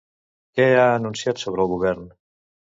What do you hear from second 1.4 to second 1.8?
sobre el